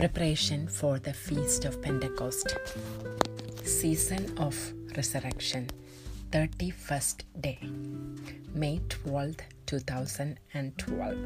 Preparation 0.00 0.66
for 0.66 0.98
the 0.98 1.12
Feast 1.12 1.66
of 1.66 1.82
Pentecost. 1.82 2.56
Season 3.64 4.32
of 4.38 4.56
Resurrection. 4.96 5.68
31st 6.32 7.24
day. 7.38 7.58
May 8.54 8.80
12th, 8.88 9.40
2012. 9.66 11.18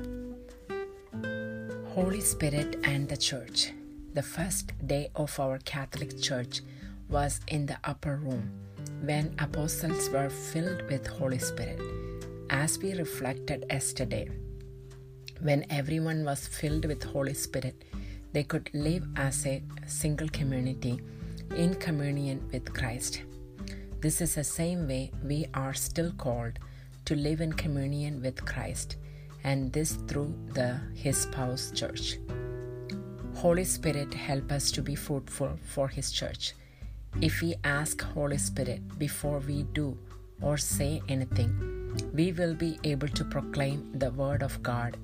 Holy 1.94 2.20
Spirit 2.20 2.80
and 2.82 3.08
the 3.08 3.16
Church. 3.16 3.70
The 4.12 4.24
first 4.24 4.72
day 4.84 5.08
of 5.14 5.38
our 5.38 5.58
Catholic 5.58 6.20
Church 6.20 6.60
was 7.08 7.40
in 7.46 7.66
the 7.66 7.78
upper 7.84 8.16
room 8.16 8.50
when 9.04 9.36
apostles 9.38 10.10
were 10.10 10.30
filled 10.30 10.82
with 10.90 11.06
Holy 11.06 11.38
Spirit. 11.38 11.80
As 12.50 12.76
we 12.80 12.94
reflected 12.94 13.66
yesterday, 13.70 14.28
when 15.40 15.64
everyone 15.70 16.24
was 16.24 16.48
filled 16.48 16.86
with 16.86 17.04
Holy 17.04 17.34
Spirit, 17.34 17.84
they 18.34 18.42
could 18.42 18.68
live 18.74 19.04
as 19.16 19.46
a 19.46 19.62
single 19.86 20.28
community 20.28 21.00
in 21.56 21.74
communion 21.76 22.46
with 22.52 22.74
Christ. 22.74 23.22
This 24.00 24.20
is 24.20 24.34
the 24.34 24.44
same 24.44 24.88
way 24.88 25.12
we 25.22 25.46
are 25.54 25.72
still 25.72 26.10
called 26.24 26.58
to 27.04 27.14
live 27.14 27.40
in 27.40 27.52
communion 27.52 28.20
with 28.20 28.44
Christ, 28.44 28.96
and 29.44 29.72
this 29.72 29.92
through 30.08 30.34
the 30.52 30.80
His 30.94 31.18
spouse 31.18 31.70
church. 31.70 32.18
Holy 33.36 33.64
Spirit 33.64 34.12
help 34.12 34.50
us 34.50 34.70
to 34.72 34.82
be 34.82 34.96
fruitful 34.96 35.56
for 35.62 35.86
His 35.86 36.10
church. 36.10 36.54
If 37.20 37.40
we 37.40 37.54
ask 37.62 38.02
Holy 38.02 38.38
Spirit 38.38 38.98
before 38.98 39.38
we 39.38 39.62
do 39.62 39.96
or 40.42 40.56
say 40.56 41.00
anything, 41.08 41.52
we 42.12 42.32
will 42.32 42.54
be 42.54 42.78
able 42.82 43.08
to 43.08 43.24
proclaim 43.24 43.92
the 43.94 44.10
word 44.10 44.42
of 44.42 44.60
God 44.62 44.96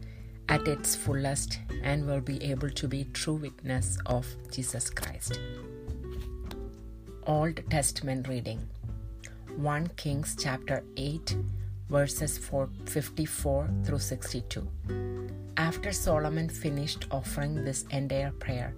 at 0.51 0.67
its 0.67 0.97
fullest 0.97 1.61
and 1.85 2.05
will 2.05 2.21
be 2.21 2.43
able 2.43 2.69
to 2.69 2.89
be 2.89 3.05
true 3.13 3.35
witness 3.35 3.97
of 4.07 4.27
Jesus 4.51 4.91
Christ. 4.91 5.39
Old 7.25 7.61
Testament 7.71 8.27
reading 8.27 8.61
1 9.57 9.87
Kings 9.97 10.37
chapter 10.39 10.83
8 10.97 11.37
verses 11.89 12.37
54 12.39 13.71
through 13.85 14.01
62. 14.01 14.69
After 15.57 15.93
Solomon 15.93 16.49
finished 16.49 17.07
offering 17.13 17.65
this 17.65 17.85
entire 17.91 18.33
prayer 18.33 18.75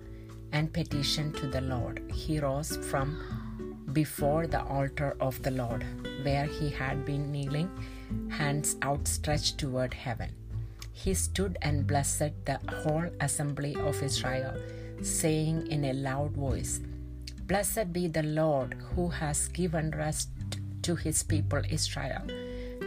and 0.53 0.71
petition 0.73 1.33
to 1.35 1.47
the 1.47 1.63
Lord, 1.63 2.03
he 2.13 2.39
rose 2.39 2.77
from 2.77 3.17
before 3.95 4.47
the 4.47 4.63
altar 4.65 5.17
of 5.21 5.43
the 5.43 5.51
Lord, 5.51 5.87
where 6.23 6.45
he 6.45 6.69
had 6.69 7.07
been 7.07 7.33
kneeling, 7.33 7.71
hands 8.31 8.77
outstretched 8.83 9.59
toward 9.59 9.95
heaven 9.95 10.31
he 10.93 11.15
stood 11.15 11.59
and 11.63 11.87
blessed 11.87 12.33
the 12.45 12.59
whole 12.83 13.09
assembly 13.21 13.75
of 13.77 14.03
Israel, 14.03 14.55
saying 15.03 15.67
in 15.69 15.85
a 15.87 15.93
loud 15.93 16.33
voice, 16.33 16.81
Blessed 17.47 17.93
be 17.93 18.07
the 18.09 18.23
Lord 18.23 18.75
who 18.95 19.09
has 19.09 19.49
given 19.49 19.91
rest 19.91 20.29
to 20.83 20.95
his 20.95 21.23
people 21.23 21.63
Israel, 21.69 22.23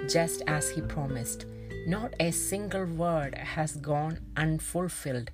just 0.07 0.41
as 0.47 0.69
he 0.69 0.81
promised. 0.81 1.45
Not 1.87 2.13
a 2.19 2.31
single 2.31 2.85
word 2.85 3.35
has 3.35 3.75
gone 3.75 4.19
unfulfilled 4.37 5.29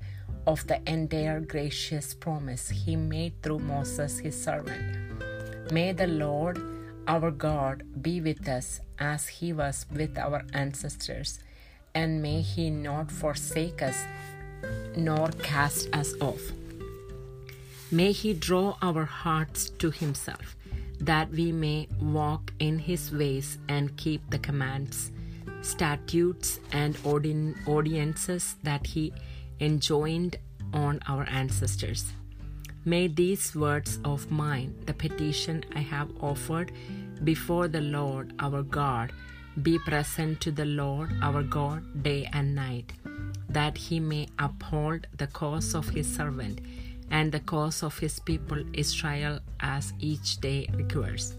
of 0.48 0.66
the 0.68 0.82
entire 0.90 1.40
gracious 1.40 2.14
promise 2.14 2.70
he 2.70 2.96
made 2.96 3.42
through 3.42 3.60
Moses 3.60 4.20
his 4.20 4.42
servant. 4.42 4.98
May 5.72 5.94
the 5.94 6.08
Lord 6.08 6.60
our 7.08 7.32
God 7.32 7.84
be 8.02 8.22
with 8.22 8.48
us 8.48 8.82
as 9.00 9.28
he 9.28 9.54
was 9.54 9.86
with 9.92 10.18
our 10.18 10.44
ancestors 10.54 11.40
and 11.94 12.22
may 12.22 12.42
he 12.42 12.70
not 12.70 13.12
forsake 13.12 13.82
us 13.82 13.98
nor 14.96 15.30
cast 15.44 15.94
us 15.96 16.14
off. 16.22 16.42
May 17.92 18.12
he 18.12 18.34
draw 18.34 18.78
our 18.82 19.06
hearts 19.06 19.70
to 19.80 19.92
himself, 19.92 20.56
that 21.00 21.30
we 21.32 21.52
may 21.52 21.88
walk 22.02 22.54
in 22.60 22.80
his 22.80 23.12
ways 23.12 23.58
and 23.68 23.98
keep 23.98 24.30
the 24.30 24.40
commands, 24.40 25.12
statutes, 25.62 26.60
and 26.72 26.98
ordinances 27.04 28.56
that 28.64 28.88
he 28.88 29.14
enjoined 29.60 30.38
on 30.74 31.00
our 31.08 31.28
ancestors. 31.30 32.14
May 32.86 33.08
these 33.08 33.56
words 33.56 34.00
of 34.06 34.32
mine, 34.32 34.74
the 34.86 34.94
petition 34.94 35.64
I 35.76 35.80
have 35.82 36.10
offered 36.22 36.72
before 37.24 37.68
the 37.68 37.82
Lord 37.82 38.34
our 38.40 38.64
God, 38.64 39.12
be 39.62 39.78
present 39.80 40.40
to 40.42 40.52
the 40.52 40.66
Lord 40.66 41.12
our 41.22 41.44
God 41.44 42.04
day 42.04 42.30
and 42.32 42.56
night, 42.56 42.94
that 43.50 43.78
he 43.78 44.00
may 44.00 44.28
uphold 44.40 45.08
the 45.18 45.28
cause 45.28 45.76
of 45.76 45.90
his 45.90 46.08
servant 46.08 46.62
and 47.10 47.32
the 47.32 47.42
cause 47.42 47.84
of 47.84 47.98
his 48.00 48.20
people 48.20 48.64
Israel 48.74 49.40
as 49.60 49.94
each 50.00 50.38
day 50.38 50.70
requires, 50.74 51.36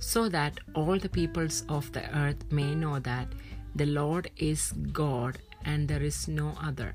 so 0.00 0.28
that 0.28 0.58
all 0.74 0.98
the 0.98 1.08
peoples 1.08 1.64
of 1.68 1.92
the 1.92 2.04
earth 2.18 2.50
may 2.50 2.74
know 2.74 2.98
that 2.98 3.28
the 3.76 3.86
Lord 3.86 4.30
is 4.36 4.72
God 4.92 5.38
and 5.64 5.86
there 5.86 6.02
is 6.02 6.26
no 6.26 6.54
other. 6.60 6.94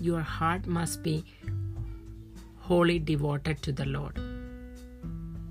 Your 0.00 0.20
heart 0.20 0.66
must 0.66 1.02
be 1.02 1.24
wholly 2.56 2.98
devoted 2.98 3.62
to 3.62 3.72
the 3.72 3.86
Lord, 3.86 4.18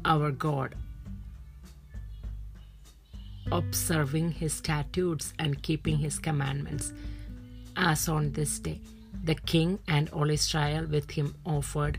our 0.06 0.32
God, 0.32 0.76
observing 3.52 4.32
his 4.32 4.54
statutes 4.54 5.34
and 5.40 5.62
keeping 5.62 5.98
his 5.98 6.20
commandments. 6.20 6.94
As 7.76 8.08
on 8.08 8.32
this 8.32 8.60
day, 8.60 8.82
the 9.24 9.36
king 9.36 9.80
and 9.88 10.10
all 10.10 10.30
Israel 10.30 10.86
with 10.86 11.12
him 11.12 11.36
offered 11.46 11.98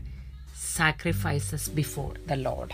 sacrifices 0.53 1.69
before 1.69 2.13
the 2.27 2.35
Lord. 2.35 2.73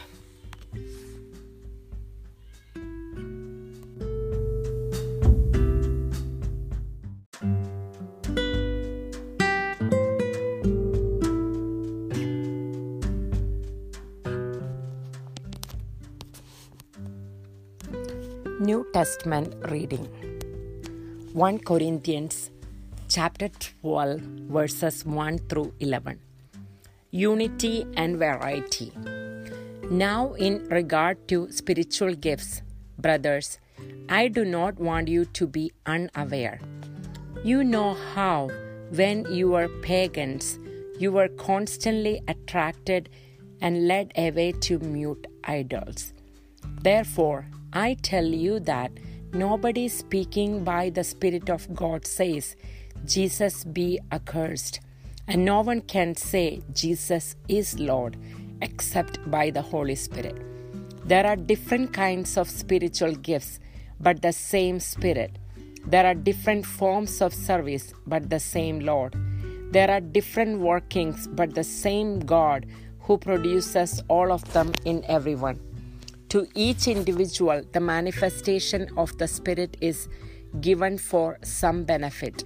New 18.66 18.84
Testament 18.94 19.54
reading. 19.70 20.06
1 21.34 21.60
Corinthians 21.60 22.50
chapter 23.08 23.48
12 23.50 24.22
verses 24.56 25.06
1 25.06 25.38
through 25.50 25.72
11 25.80 26.20
Unity 27.12 27.86
and 27.96 28.18
variety. 28.18 28.92
Now 29.92 30.34
in 30.34 30.68
regard 30.70 31.28
to 31.28 31.52
spiritual 31.52 32.16
gifts 32.16 32.64
brothers 32.98 33.60
I 34.10 34.30
do 34.30 34.44
not 34.44 34.80
want 34.80 35.10
you 35.10 35.26
to 35.26 35.46
be 35.46 35.72
unaware. 35.86 36.60
You 37.44 37.64
know 37.64 37.94
how 38.16 38.50
when 38.90 39.26
you 39.32 39.50
were 39.50 39.68
pagans 39.84 40.58
you 40.98 41.12
were 41.12 41.28
constantly 41.28 42.16
attracted 42.28 43.10
and 43.62 43.88
led 43.88 44.12
away 44.18 44.54
to 44.70 44.80
mute 44.80 45.28
idols. 45.44 46.14
Therefore 46.82 47.46
I 47.78 47.96
tell 47.96 48.24
you 48.26 48.62
that 48.62 48.94
nobody 49.34 49.90
speaking 49.90 50.64
by 50.64 50.92
the 50.92 51.04
Spirit 51.04 51.50
of 51.50 51.76
God 51.76 52.08
says, 52.08 52.56
Jesus 53.04 53.66
be 53.66 54.00
accursed. 54.14 54.80
And 55.28 55.44
no 55.44 55.60
one 55.60 55.82
can 55.82 56.16
say, 56.16 56.62
Jesus 56.72 57.36
is 57.50 57.78
Lord, 57.78 58.16
except 58.62 59.30
by 59.30 59.50
the 59.50 59.62
Holy 59.62 59.96
Spirit. 59.96 60.38
There 61.04 61.28
are 61.28 61.36
different 61.36 61.92
kinds 61.92 62.38
of 62.38 62.50
spiritual 62.50 63.12
gifts, 63.12 63.60
but 64.00 64.22
the 64.22 64.32
same 64.32 64.80
Spirit. 64.80 65.38
There 65.86 66.06
are 66.06 66.16
different 66.16 66.66
forms 66.66 67.22
of 67.22 67.34
service, 67.34 67.94
but 68.08 68.30
the 68.30 68.40
same 68.40 68.80
Lord. 68.80 69.16
There 69.74 69.92
are 69.92 70.00
different 70.00 70.62
workings, 70.62 71.28
but 71.28 71.54
the 71.54 71.66
same 71.66 72.22
God 72.22 72.68
who 73.02 73.18
produces 73.18 74.02
all 74.08 74.32
of 74.32 74.50
them 74.54 74.72
in 74.86 75.04
everyone. 75.10 75.60
To 76.36 76.46
each 76.54 76.90
individual, 76.90 77.62
the 77.72 77.80
manifestation 77.80 78.90
of 78.98 79.18
the 79.18 79.26
Spirit 79.26 79.78
is 79.80 80.10
given 80.60 80.98
for 80.98 81.38
some 81.44 81.86
benefit. 81.86 82.44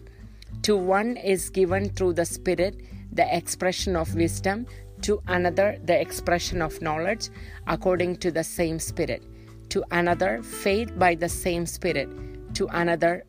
To 0.61 0.77
one 0.77 1.17
is 1.17 1.49
given 1.49 1.89
through 1.89 2.13
the 2.13 2.25
Spirit 2.25 2.75
the 3.11 3.25
expression 3.35 3.95
of 3.95 4.13
wisdom, 4.13 4.67
to 5.01 5.23
another 5.27 5.79
the 5.83 5.99
expression 5.99 6.61
of 6.61 6.79
knowledge 6.83 7.29
according 7.65 8.17
to 8.17 8.29
the 8.29 8.43
same 8.43 8.77
Spirit, 8.77 9.23
to 9.69 9.83
another 9.89 10.43
faith 10.43 10.91
by 10.99 11.15
the 11.15 11.27
same 11.27 11.65
Spirit, 11.65 12.09
to 12.53 12.67
another 12.67 13.23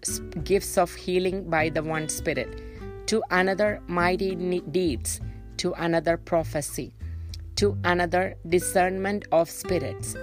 gifts 0.45 0.77
of 0.77 0.95
healing 0.95 1.49
by 1.49 1.71
the 1.71 1.83
one 1.83 2.07
Spirit, 2.07 3.07
to 3.07 3.23
another 3.31 3.81
mighty 3.87 4.35
deeds, 4.73 5.23
to 5.57 5.73
another 5.79 6.19
prophecy, 6.19 6.93
to 7.57 7.79
another 7.85 8.35
discernment 8.47 9.25
of 9.33 9.49
spirits 9.49 10.17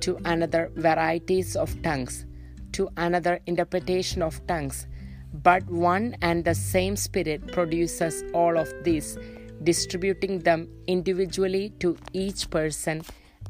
to 0.00 0.16
another 0.24 0.70
varieties 0.76 1.56
of 1.56 1.80
tongues, 1.82 2.26
to 2.72 2.88
another 2.96 3.40
interpretation 3.46 4.22
of 4.22 4.44
tongues. 4.46 4.86
but 5.32 5.64
one 5.70 6.16
and 6.22 6.44
the 6.44 6.54
same 6.54 6.96
Spirit 6.96 7.52
produces 7.52 8.24
all 8.34 8.58
of 8.58 8.72
these, 8.82 9.18
distributing 9.62 10.40
them 10.40 10.68
individually 10.86 11.70
to 11.78 11.96
each 12.12 12.50
person 12.50 13.02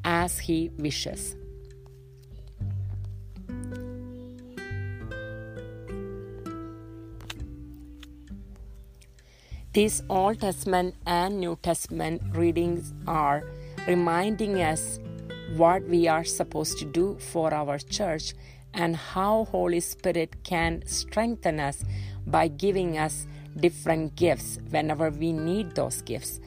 as 0.04 0.38
He 0.38 0.70
wishes. 0.78 1.36
These 9.72 10.02
Old 10.08 10.40
Testament 10.40 10.96
and 11.06 11.38
New 11.38 11.56
Testament 11.62 12.22
readings 12.34 12.92
are 13.06 13.44
reminding 13.86 14.60
us 14.60 14.98
what 15.56 15.82
we 15.88 16.06
are 16.08 16.24
supposed 16.24 16.78
to 16.78 16.84
do 16.84 17.16
for 17.18 17.52
our 17.52 17.78
church 17.78 18.34
and 18.72 18.94
how 18.96 19.44
Holy 19.46 19.80
Spirit 19.80 20.44
can 20.44 20.82
strengthen 20.86 21.58
us 21.58 21.84
by 22.26 22.48
giving 22.48 22.98
us 22.98 23.26
different 23.58 24.14
gifts 24.14 24.58
whenever 24.70 25.10
we 25.10 25.32
need 25.32 25.74
those 25.74 26.02
gifts. 26.02 26.40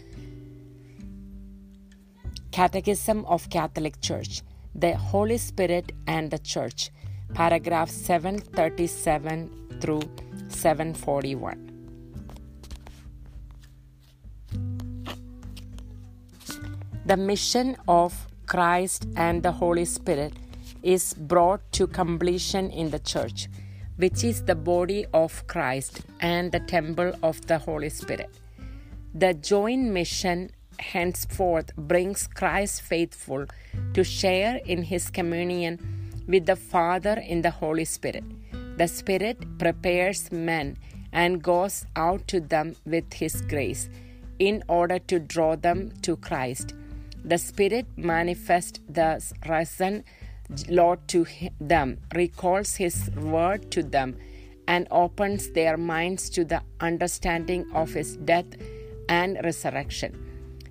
Catechism 2.51 3.25
of 3.25 3.49
Catholic 3.49 3.99
Church 3.99 4.41
The 4.75 4.95
Holy 4.95 5.37
Spirit 5.37 5.91
and 6.07 6.29
the 6.31 6.37
Church 6.39 6.91
paragraph 7.33 7.89
737 7.89 9.79
through 9.81 10.03
741 10.49 11.69
The 17.05 17.17
mission 17.17 17.75
of 17.87 18.27
Christ 18.53 19.07
and 19.15 19.41
the 19.41 19.51
Holy 19.51 19.83
Spirit 19.83 20.33
is 20.83 21.15
brought 21.15 21.61
to 21.71 21.87
completion 21.87 22.69
in 22.69 22.91
the 22.91 22.99
Church, 22.99 23.47
which 23.95 24.23
is 24.23 24.43
the 24.43 24.53
body 24.53 25.07
of 25.11 25.47
Christ 25.47 26.01
and 26.19 26.51
the 26.51 26.59
temple 26.59 27.13
of 27.23 27.41
the 27.47 27.57
Holy 27.57 27.89
Spirit. 27.89 28.29
The 29.15 29.33
joint 29.33 29.85
mission 29.85 30.51
henceforth 30.77 31.75
brings 31.75 32.27
Christ 32.27 32.83
faithful 32.83 33.47
to 33.95 34.03
share 34.03 34.57
in 34.67 34.83
his 34.83 35.09
communion 35.09 35.79
with 36.27 36.45
the 36.45 36.55
Father 36.55 37.15
in 37.27 37.41
the 37.41 37.49
Holy 37.49 37.85
Spirit. 37.85 38.23
The 38.77 38.87
Spirit 38.87 39.57
prepares 39.57 40.31
men 40.31 40.77
and 41.11 41.41
goes 41.41 41.87
out 41.95 42.27
to 42.27 42.39
them 42.39 42.75
with 42.85 43.13
his 43.13 43.41
grace 43.41 43.89
in 44.37 44.63
order 44.67 44.99
to 44.99 45.17
draw 45.17 45.55
them 45.55 45.91
to 46.03 46.17
Christ 46.17 46.75
the 47.23 47.37
Spirit 47.37 47.85
manifests 47.97 48.79
the 48.89 49.21
risen 49.47 50.03
Lord 50.69 51.07
to 51.07 51.25
them, 51.59 51.99
recalls 52.13 52.75
His 52.75 53.09
word 53.15 53.71
to 53.71 53.83
them, 53.83 54.17
and 54.67 54.87
opens 54.91 55.51
their 55.51 55.77
minds 55.77 56.29
to 56.31 56.45
the 56.45 56.61
understanding 56.79 57.65
of 57.73 57.93
His 57.93 58.17
death 58.17 58.47
and 59.09 59.39
resurrection. 59.43 60.11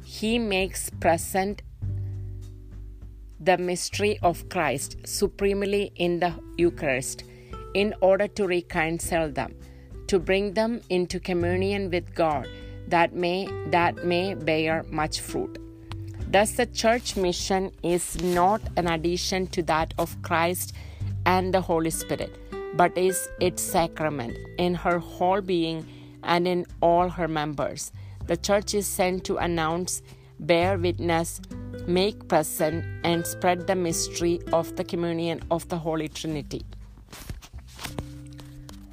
He 0.05 0.39
makes 0.39 0.91
present 0.91 1.63
the 3.41 3.59
mystery 3.59 4.19
of 4.23 4.49
Christ 4.49 4.97
supremely 5.05 5.93
in 5.97 6.21
the 6.21 6.35
Eucharist 6.59 7.25
in 7.75 7.95
order 8.01 8.29
to 8.29 8.47
reconcile 8.47 9.31
them, 9.31 9.55
to 10.07 10.19
bring 10.19 10.55
them 10.55 10.81
into 10.91 11.19
communion 11.19 11.91
with 11.91 12.15
God 12.15 12.47
that 12.89 13.15
may 13.15 13.49
that 13.71 14.05
may 14.05 14.35
bear 14.35 14.85
much 14.91 15.21
fruit. 15.21 15.59
Thus, 16.33 16.53
the 16.53 16.65
church 16.65 17.15
mission 17.15 17.73
is 17.83 18.23
not 18.23 18.63
an 18.79 18.87
addition 18.87 19.49
to 19.49 19.63
that 19.65 19.93
of 19.99 20.17
Christ 20.23 20.73
and 21.27 21.53
the 21.53 21.61
Holy 21.61 21.91
Spirit, 21.91 22.35
but 22.75 22.97
is 22.97 23.29
its 23.39 23.63
sacrament 23.63 24.39
in 24.57 24.75
her 24.75 24.99
whole 24.99 25.43
being 25.43 25.87
and 26.23 26.49
in 26.49 26.65
all 26.81 27.11
her 27.11 27.29
members. 27.29 27.93
The 28.29 28.39
church 28.39 28.73
is 28.73 28.87
sent 28.87 29.25
to 29.25 29.37
announce, 29.37 30.01
bear 30.41 30.79
witness, 30.79 31.43
make 31.87 32.29
present, 32.29 32.83
and 33.05 33.27
spread 33.27 33.67
the 33.67 33.75
mystery 33.75 34.41
of 34.55 34.75
the 34.77 34.85
communion 34.85 35.43
of 35.51 35.69
the 35.69 35.77
Holy 35.77 36.09
Trinity. 36.09 36.65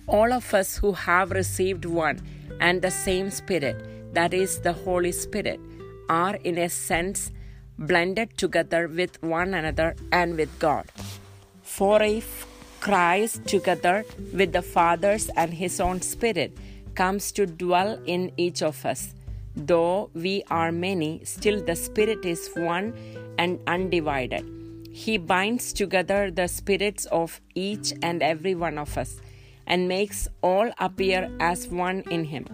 All 0.07 0.33
of 0.33 0.53
us 0.53 0.75
who 0.75 0.92
have 0.92 1.31
received 1.31 1.85
one 1.85 2.19
and 2.59 2.81
the 2.81 2.92
same 2.92 3.30
Spirit, 3.30 4.13
that 4.13 4.33
is, 4.33 4.59
the 4.59 4.74
Holy 4.74 5.13
Spirit, 5.13 5.62
are 6.09 6.35
in 6.44 6.57
a 6.57 6.69
sense 6.69 7.31
blended 7.77 8.35
together 8.38 8.88
with 8.88 9.21
one 9.23 9.53
another 9.53 9.95
and 10.11 10.35
with 10.35 10.59
God. 10.59 10.85
For 11.61 12.03
if 12.03 12.45
Christ, 12.81 13.45
together 13.45 14.03
with 14.33 14.51
the 14.51 14.61
Father's 14.61 15.29
and 15.38 15.53
His 15.53 15.79
own 15.79 16.01
Spirit, 16.01 16.57
comes 16.95 17.31
to 17.33 17.45
dwell 17.45 18.00
in 18.06 18.31
each 18.35 18.61
of 18.61 18.85
us, 18.85 19.13
though 19.56 20.09
we 20.13 20.44
are 20.50 20.71
many, 20.71 21.21
still 21.23 21.63
the 21.63 21.75
Spirit 21.75 22.25
is 22.25 22.50
one 22.56 22.94
and 23.38 23.59
undivided. 23.67 24.45
He 24.91 25.17
binds 25.17 25.71
together 25.71 26.31
the 26.31 26.47
spirits 26.47 27.06
of 27.06 27.39
each 27.56 27.94
and 28.01 28.21
every 28.21 28.56
one 28.56 28.77
of 28.77 28.97
us 28.97 29.21
and 29.67 29.88
makes 29.88 30.27
all 30.41 30.71
appear 30.79 31.29
as 31.39 31.67
one 31.67 32.03
in 32.09 32.25
Him. 32.25 32.45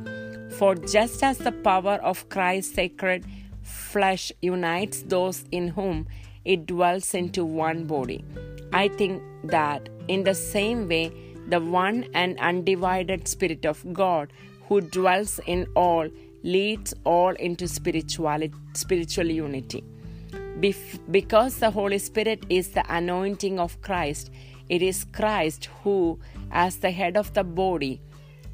For 0.58 0.76
just 0.76 1.24
as 1.24 1.38
the 1.38 1.52
power 1.52 1.96
of 2.04 2.30
Christ's 2.30 2.76
sacred 2.76 3.26
flesh 3.66 4.32
unites 4.42 5.02
those 5.04 5.44
in 5.52 5.68
whom 5.70 6.08
it 6.46 6.66
dwells 6.66 7.14
into 7.14 7.44
one 7.44 7.86
body. 7.86 8.24
I 8.72 8.88
think 8.88 9.22
that 9.46 9.90
in 10.08 10.24
the 10.24 10.36
same 10.36 10.88
way, 10.88 11.12
the 11.48 11.60
one 11.60 12.06
and 12.14 12.40
undivided 12.40 13.28
Spirit 13.28 13.66
of 13.66 13.82
God 13.94 14.32
who 14.68 14.82
dwells 14.82 15.40
in 15.46 15.68
all 15.76 16.10
leads 16.44 16.94
all 17.04 17.32
into 17.34 17.68
spirituality, 17.68 18.54
spiritual 18.74 19.30
unity. 19.30 19.84
Bef- 20.60 21.00
because 21.12 21.58
the 21.58 21.72
Holy 21.72 21.98
Spirit 21.98 22.46
is 22.50 22.70
the 22.70 22.86
anointing 22.94 23.60
of 23.60 23.82
Christ, 23.82 24.30
it 24.70 24.82
is 24.82 25.06
Christ 25.12 25.70
who, 25.84 26.20
as 26.52 26.78
the 26.78 26.92
head 26.92 27.18
of 27.18 27.34
the 27.34 27.44
body, 27.44 28.00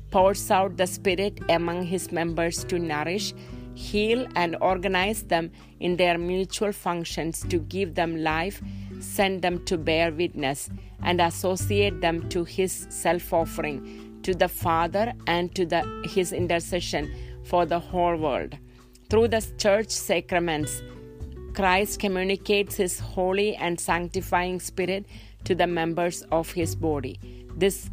pours 0.09 0.49
out 0.51 0.77
the 0.77 0.87
Spirit 0.87 1.39
among 1.49 1.83
his 1.83 2.11
members 2.11 2.63
to 2.65 2.79
nourish 2.79 3.33
heal, 3.75 4.27
and 4.35 4.55
organize 4.61 5.23
them 5.23 5.51
in 5.79 5.97
their 5.97 6.17
mutual 6.17 6.71
functions 6.71 7.45
to 7.49 7.59
give 7.59 7.95
them 7.95 8.23
life, 8.23 8.61
send 8.99 9.41
them 9.41 9.63
to 9.65 9.77
bear 9.77 10.11
witness, 10.11 10.69
and 11.03 11.21
associate 11.21 12.01
them 12.01 12.29
to 12.29 12.43
His 12.43 12.87
self 12.89 13.33
offering, 13.33 14.19
to 14.23 14.33
the 14.33 14.47
Father, 14.47 15.13
and 15.27 15.53
to 15.55 15.65
the, 15.65 15.81
His 16.05 16.31
intercession 16.31 17.11
for 17.43 17.65
the 17.65 17.79
whole 17.79 18.15
world. 18.15 18.57
Through 19.09 19.29
the 19.29 19.45
church 19.57 19.89
sacraments, 19.89 20.81
Christ 21.53 21.99
communicates 21.99 22.75
His 22.75 22.99
holy 22.99 23.55
and 23.55 23.79
sanctifying 23.79 24.59
Spirit 24.59 25.05
to 25.43 25.55
the 25.55 25.67
members 25.67 26.21
of 26.31 26.51
His 26.51 26.75
body. 26.75 27.19
This, 27.55 27.89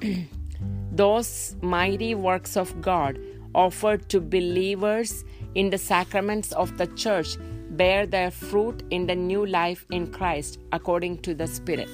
those 0.92 1.56
mighty 1.60 2.14
works 2.14 2.56
of 2.56 2.80
God 2.80 3.18
offered 3.54 4.08
to 4.08 4.20
believers 4.20 5.24
in 5.54 5.70
the 5.70 5.78
sacraments 5.78 6.52
of 6.52 6.76
the 6.78 6.86
church 6.88 7.36
bear 7.70 8.06
their 8.06 8.30
fruit 8.30 8.82
in 8.90 9.06
the 9.06 9.14
new 9.14 9.46
life 9.46 9.86
in 9.90 10.06
Christ 10.12 10.58
according 10.72 11.18
to 11.18 11.34
the 11.34 11.46
Spirit. 11.46 11.88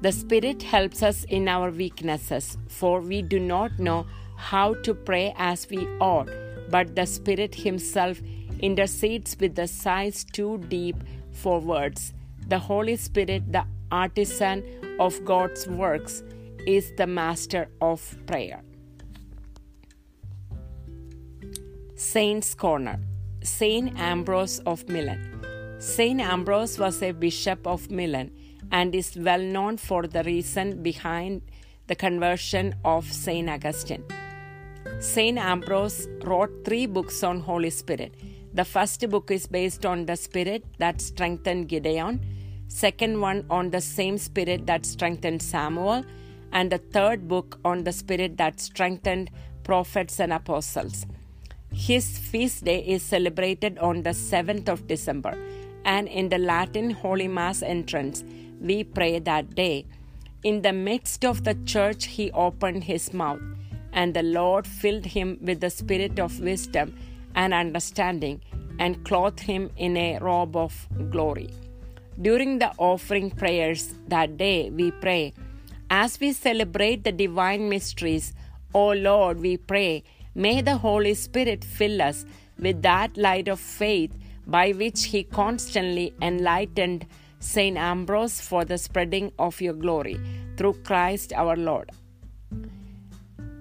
The 0.00 0.10
Spirit 0.10 0.62
helps 0.62 1.02
us 1.02 1.24
in 1.24 1.46
our 1.46 1.70
weaknesses, 1.70 2.58
for 2.68 3.00
we 3.00 3.22
do 3.22 3.38
not 3.38 3.78
know 3.78 4.06
how 4.36 4.74
to 4.82 4.94
pray 4.94 5.32
as 5.36 5.68
we 5.70 5.86
ought, 6.00 6.28
but 6.70 6.96
the 6.96 7.06
Spirit 7.06 7.54
Himself 7.54 8.20
intercedes 8.58 9.36
with 9.38 9.54
the 9.54 9.68
sighs 9.68 10.24
too 10.24 10.58
deep 10.68 10.96
for 11.30 11.60
words. 11.60 12.12
The 12.48 12.58
Holy 12.58 12.96
Spirit, 12.96 13.52
the 13.52 13.64
artisan 13.92 14.64
of 14.98 15.24
God's 15.24 15.68
works, 15.68 16.24
is 16.66 16.92
the 16.96 17.06
master 17.06 17.68
of 17.80 18.16
prayer. 18.26 18.62
Saint's 22.02 22.52
Corner 22.56 22.98
Saint 23.44 23.96
Ambrose 23.96 24.58
of 24.66 24.88
Milan. 24.88 25.20
Saint 25.78 26.20
Ambrose 26.20 26.76
was 26.76 27.00
a 27.00 27.12
bishop 27.12 27.64
of 27.64 27.92
Milan 27.92 28.32
and 28.72 28.92
is 28.92 29.16
well 29.16 29.40
known 29.40 29.76
for 29.76 30.08
the 30.08 30.24
reason 30.24 30.82
behind 30.82 31.42
the 31.86 31.94
conversion 31.94 32.74
of 32.84 33.04
Saint 33.04 33.48
Augustine. 33.48 34.04
Saint 34.98 35.38
Ambrose 35.38 36.08
wrote 36.24 36.64
three 36.64 36.86
books 36.86 37.22
on 37.22 37.38
Holy 37.38 37.70
Spirit. 37.70 38.12
The 38.52 38.64
first 38.64 39.08
book 39.08 39.30
is 39.30 39.46
based 39.46 39.86
on 39.86 40.06
the 40.06 40.16
spirit 40.16 40.64
that 40.78 41.00
strengthened 41.00 41.68
Gideon, 41.68 42.20
second 42.66 43.20
one 43.20 43.46
on 43.48 43.70
the 43.70 43.80
same 43.80 44.18
spirit 44.18 44.66
that 44.66 44.84
strengthened 44.84 45.40
Samuel, 45.40 46.04
and 46.52 46.72
the 46.72 46.78
third 46.78 47.28
book 47.28 47.60
on 47.64 47.84
the 47.84 47.92
spirit 47.92 48.38
that 48.38 48.58
strengthened 48.58 49.30
prophets 49.62 50.18
and 50.18 50.32
apostles. 50.32 51.06
His 51.84 52.16
feast 52.16 52.62
day 52.64 52.78
is 52.78 53.02
celebrated 53.02 53.76
on 53.78 54.04
the 54.04 54.10
7th 54.10 54.68
of 54.68 54.86
December, 54.86 55.32
and 55.84 56.06
in 56.06 56.28
the 56.28 56.38
Latin 56.38 56.92
Holy 56.92 57.26
Mass 57.26 57.60
entrance, 57.60 58.22
we 58.60 58.84
pray 58.84 59.18
that 59.18 59.56
day 59.56 59.86
In 60.44 60.62
the 60.62 60.72
midst 60.72 61.24
of 61.24 61.42
the 61.42 61.56
church, 61.72 62.04
he 62.04 62.30
opened 62.44 62.84
his 62.84 63.12
mouth, 63.12 63.42
and 63.92 64.14
the 64.14 64.22
Lord 64.22 64.64
filled 64.64 65.06
him 65.16 65.38
with 65.42 65.58
the 65.60 65.70
spirit 65.70 66.20
of 66.20 66.38
wisdom 66.38 66.94
and 67.34 67.52
understanding, 67.52 68.40
and 68.78 69.04
clothed 69.04 69.40
him 69.40 69.68
in 69.76 69.96
a 69.96 70.18
robe 70.20 70.54
of 70.54 70.86
glory. 71.10 71.50
During 72.28 72.60
the 72.60 72.72
offering 72.78 73.30
prayers 73.32 73.94
that 74.06 74.36
day, 74.36 74.70
we 74.70 74.92
pray, 74.92 75.34
As 75.90 76.20
we 76.20 76.32
celebrate 76.32 77.02
the 77.02 77.18
divine 77.26 77.68
mysteries, 77.68 78.34
O 78.72 78.90
Lord, 78.92 79.40
we 79.40 79.56
pray, 79.56 80.04
may 80.34 80.60
the 80.60 80.76
Holy 80.76 81.14
Spirit 81.14 81.64
fill 81.64 82.00
us 82.02 82.24
with 82.58 82.82
that 82.82 83.16
light 83.16 83.48
of 83.48 83.60
faith 83.60 84.16
by 84.46 84.72
which 84.72 85.04
he 85.04 85.22
constantly 85.22 86.14
enlightened 86.20 87.06
Saint 87.38 87.76
Ambrose 87.76 88.40
for 88.40 88.64
the 88.64 88.78
spreading 88.78 89.32
of 89.38 89.60
your 89.60 89.74
glory 89.74 90.18
through 90.56 90.74
Christ 90.84 91.32
our 91.32 91.56
Lord. 91.56 91.90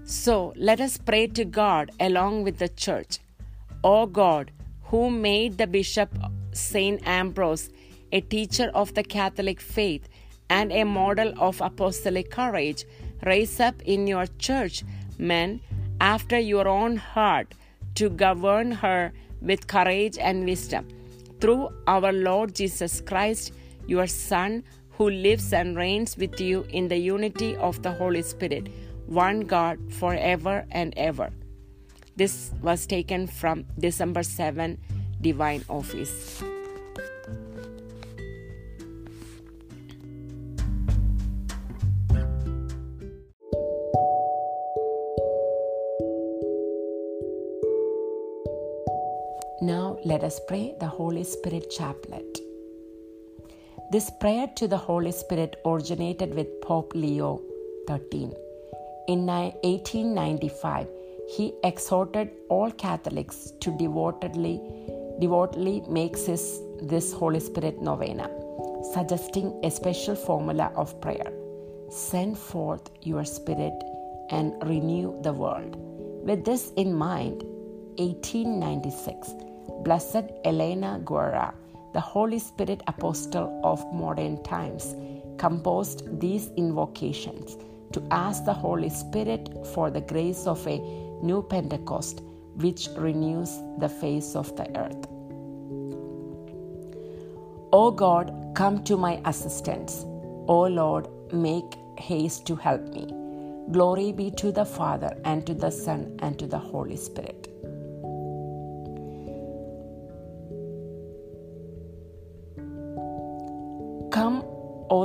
So 0.03 0.53
let 0.55 0.81
us 0.81 0.97
pray 0.97 1.27
to 1.27 1.45
God 1.45 1.91
along 1.99 2.43
with 2.43 2.57
the 2.57 2.69
church. 2.69 3.19
O 3.83 4.05
God, 4.05 4.51
who 4.83 5.09
made 5.09 5.57
the 5.57 5.67
Bishop 5.67 6.13
Saint 6.51 7.01
Ambrose 7.07 7.69
a 8.11 8.21
teacher 8.21 8.69
of 8.75 8.93
the 8.93 9.03
Catholic 9.03 9.61
faith 9.61 10.07
and 10.49 10.71
a 10.71 10.83
model 10.83 11.33
of 11.39 11.61
apostolic 11.61 12.29
courage, 12.29 12.85
raise 13.25 13.59
up 13.59 13.81
in 13.83 14.05
your 14.05 14.25
church 14.37 14.83
men 15.17 15.61
after 16.01 16.39
your 16.39 16.67
own 16.67 16.98
heart 16.98 17.53
to 17.93 18.10
govern 18.10 18.72
her 18.72 19.13
with 19.39 19.67
courage 19.67 20.17
and 20.17 20.43
wisdom. 20.46 20.88
Through 21.39 21.70
our 21.88 22.12
Lord 22.12 22.55
Jesus 22.55 23.01
Christ, 23.01 23.53
your 23.86 24.08
Son, 24.08 24.63
who 24.98 25.10
lives 25.10 25.53
and 25.53 25.77
reigns 25.77 26.17
with 26.17 26.41
you 26.41 26.65
in 26.70 26.88
the 26.88 26.98
unity 26.98 27.55
of 27.55 27.81
the 27.84 27.91
Holy 27.91 28.24
Spirit, 28.24 28.67
one 29.05 29.41
God 29.41 29.77
forever 29.93 30.65
and 30.72 30.93
ever. 30.98 31.29
This 32.15 32.51
was 32.62 32.88
taken 32.88 33.27
from 33.27 33.65
December 33.79 34.24
7 34.24 34.77
Divine 35.22 35.63
Office. 35.70 36.43
Now 49.63 50.00
let 50.03 50.24
us 50.24 50.39
pray 50.48 50.74
the 50.80 50.88
Holy 50.88 51.24
Spirit 51.24 51.70
Chaplet. 51.70 52.39
This 53.91 54.10
prayer 54.20 54.48
to 54.56 54.68
the 54.68 54.77
Holy 54.77 55.12
Spirit 55.12 55.58
originated 55.63 56.34
with 56.34 56.48
Pope 56.62 56.94
Leo 56.96 57.44
XIII. 57.88 58.32
In 59.08 59.27
1895, 59.27 60.88
he 61.38 61.53
exhorted 61.63 62.32
all 62.50 62.72
Catholics 62.72 63.51
to 63.60 63.70
devotedly, 63.77 64.60
devotedly 65.20 65.84
make 65.88 66.13
this, 66.25 66.60
this 66.82 67.13
Holy 67.13 67.39
Spirit 67.39 67.80
novena, 67.84 68.32
suggesting 68.96 69.53
a 69.63 69.70
special 69.70 70.15
formula 70.15 70.72
of 70.75 71.00
prayer 71.01 71.32
Send 71.91 72.36
forth 72.36 72.89
your 73.03 73.25
Spirit 73.25 73.84
and 74.32 74.56
renew 74.68 75.22
the 75.22 75.34
world. 75.34 75.75
With 76.25 76.46
this 76.46 76.72
in 76.77 76.96
mind, 76.96 77.44
1896, 77.98 79.34
Blessed 79.83 80.25
Elena 80.45 81.01
Guerra, 81.03 81.53
the 81.93 82.00
Holy 82.00 82.39
Spirit 82.39 82.83
Apostle 82.88 83.59
of 83.63 83.83
modern 83.93 84.41
times, 84.43 84.95
composed 85.38 86.19
these 86.19 86.50
invocations 86.55 87.57
to 87.93 88.03
ask 88.11 88.45
the 88.45 88.53
Holy 88.53 88.89
Spirit 88.89 89.50
for 89.73 89.89
the 89.89 90.01
grace 90.01 90.45
of 90.45 90.65
a 90.67 90.77
new 91.21 91.41
Pentecost 91.41 92.21
which 92.57 92.89
renews 92.95 93.57
the 93.79 93.89
face 93.89 94.35
of 94.35 94.55
the 94.55 94.67
earth. 94.77 95.07
O 97.73 97.89
God, 97.91 98.33
come 98.53 98.83
to 98.83 98.97
my 98.97 99.21
assistance. 99.25 100.05
O 100.47 100.67
Lord, 100.69 101.07
make 101.33 101.75
haste 101.97 102.45
to 102.47 102.55
help 102.55 102.81
me. 102.89 103.07
Glory 103.71 104.11
be 104.11 104.29
to 104.31 104.51
the 104.51 104.65
Father, 104.65 105.15
and 105.23 105.45
to 105.47 105.53
the 105.53 105.71
Son, 105.71 106.17
and 106.19 106.38
to 106.38 106.45
the 106.45 106.59
Holy 106.59 106.97
Spirit. 106.97 107.40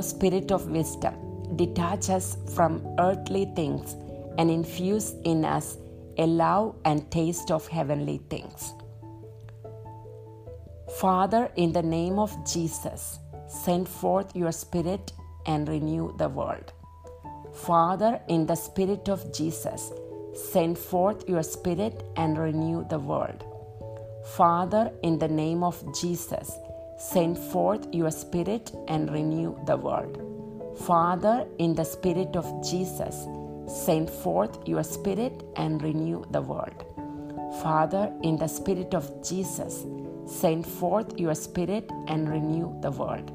Spirit 0.02 0.50
of 0.50 0.70
wisdom, 0.70 1.14
detach 1.56 2.10
us 2.10 2.36
from 2.54 2.86
earthly 2.98 3.46
things 3.56 3.94
and 4.38 4.50
infuse 4.50 5.14
in 5.24 5.44
us 5.44 5.78
a 6.18 6.26
love 6.26 6.76
and 6.84 7.10
taste 7.10 7.50
of 7.50 7.66
heavenly 7.68 8.20
things. 8.30 8.72
Father, 11.00 11.50
in 11.56 11.72
the 11.72 11.82
name 11.82 12.18
of 12.18 12.32
Jesus, 12.50 13.18
send 13.48 13.88
forth 13.88 14.34
your 14.34 14.52
Spirit 14.52 15.12
and 15.46 15.68
renew 15.68 16.16
the 16.16 16.28
world. 16.28 16.72
Father, 17.52 18.20
in 18.28 18.46
the 18.46 18.54
Spirit 18.54 19.08
of 19.08 19.32
Jesus, 19.32 19.92
send 20.34 20.78
forth 20.78 21.28
your 21.28 21.42
Spirit 21.42 22.02
and 22.16 22.38
renew 22.38 22.86
the 22.88 22.98
world. 22.98 23.44
Father, 24.34 24.90
in 25.02 25.18
the 25.18 25.28
name 25.28 25.62
of 25.62 25.82
Jesus, 25.98 26.50
Send 26.98 27.38
forth 27.38 27.86
your 27.92 28.10
Spirit 28.10 28.72
and 28.88 29.10
renew 29.10 29.54
the 29.66 29.76
world. 29.76 30.22
Father, 30.86 31.46
in 31.58 31.74
the 31.74 31.84
Spirit 31.84 32.36
of 32.36 32.46
Jesus, 32.66 33.26
send 33.66 34.08
forth 34.08 34.66
your 34.66 34.82
Spirit 34.82 35.42
and 35.56 35.82
renew 35.82 36.24
the 36.30 36.40
world. 36.40 36.84
Father, 37.60 38.12
in 38.22 38.36
the 38.36 38.48
Spirit 38.48 38.94
of 38.94 39.10
Jesus, 39.22 39.84
send 40.26 40.66
forth 40.66 41.18
your 41.18 41.34
Spirit 41.34 41.90
and 42.08 42.28
renew 42.28 42.80
the 42.80 42.90
world. 42.90 43.30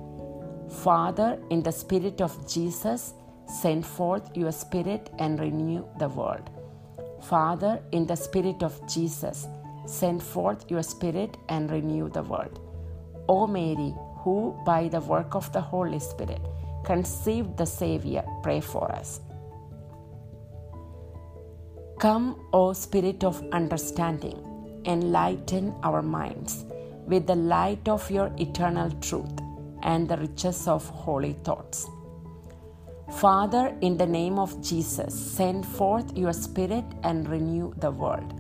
Father, 0.83 1.39
in 1.49 1.61
the 1.61 1.71
Spirit 1.71 2.19
of 2.19 2.47
Jesus, 2.47 3.13
send 3.45 3.85
forth 3.85 4.35
your 4.35 4.51
Spirit 4.51 5.09
and 5.19 5.39
renew 5.39 5.85
the 5.99 6.09
world. 6.09 6.49
Father, 7.21 7.79
in 7.91 8.07
the 8.07 8.15
Spirit 8.15 8.63
of 8.63 8.73
Jesus, 8.87 9.47
send 9.85 10.23
forth 10.23 10.65
your 10.69 10.81
Spirit 10.81 11.37
and 11.49 11.69
renew 11.69 12.09
the 12.09 12.23
world. 12.23 12.70
O 13.31 13.47
Mary, 13.47 13.95
who 14.23 14.53
by 14.65 14.89
the 14.89 14.99
work 14.99 15.35
of 15.35 15.49
the 15.53 15.61
Holy 15.61 15.99
Spirit 15.99 16.41
conceived 16.83 17.55
the 17.55 17.65
Savior, 17.65 18.23
pray 18.43 18.59
for 18.59 18.91
us. 18.91 19.21
Come, 21.97 22.25
O 22.51 22.73
Spirit 22.73 23.23
of 23.23 23.41
understanding, 23.53 24.37
enlighten 24.85 25.73
our 25.81 26.01
minds 26.01 26.65
with 27.07 27.25
the 27.25 27.35
light 27.35 27.87
of 27.87 28.11
your 28.11 28.31
eternal 28.37 28.91
truth 28.99 29.39
and 29.81 30.09
the 30.09 30.17
riches 30.17 30.67
of 30.67 30.85
holy 30.89 31.33
thoughts. 31.45 31.87
Father, 33.21 33.73
in 33.79 33.95
the 33.97 34.05
name 34.05 34.39
of 34.39 34.61
Jesus, 34.61 35.13
send 35.13 35.65
forth 35.65 36.17
your 36.17 36.33
Spirit 36.33 36.85
and 37.03 37.29
renew 37.29 37.73
the 37.77 37.91
world. 37.91 38.33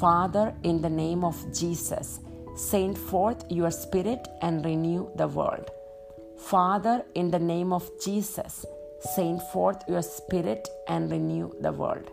Father, 0.00 0.54
in 0.62 0.80
the 0.80 0.94
name 1.04 1.24
of 1.24 1.36
Jesus, 1.52 2.20
Send 2.58 2.98
forth 2.98 3.44
your 3.48 3.70
Spirit 3.70 4.26
and 4.42 4.64
renew 4.64 5.08
the 5.14 5.28
world. 5.28 5.70
Father, 6.36 7.04
in 7.14 7.30
the 7.30 7.38
name 7.38 7.72
of 7.72 7.88
Jesus, 8.04 8.66
send 9.14 9.40
forth 9.52 9.80
your 9.86 10.02
Spirit 10.02 10.68
and 10.88 11.08
renew 11.08 11.52
the 11.60 11.70
world. 11.70 12.10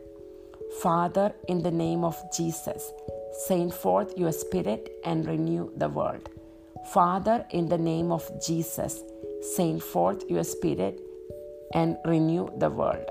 Father, 0.83 1.33
in 1.47 1.63
the 1.63 1.71
name 1.71 2.03
of 2.03 2.15
Jesus, 2.31 2.91
send 3.47 3.73
forth 3.73 4.15
your 4.15 4.31
Spirit 4.31 4.91
and 5.03 5.27
renew 5.27 5.71
the 5.77 5.89
world. 5.89 6.29
Father, 6.93 7.43
in 7.49 7.67
the 7.67 7.79
name 7.79 8.11
of 8.11 8.23
Jesus, 8.45 9.01
send 9.55 9.81
forth 9.81 10.29
your 10.29 10.43
Spirit 10.43 11.01
and 11.73 11.97
renew 12.05 12.47
the 12.59 12.69
world. 12.69 13.09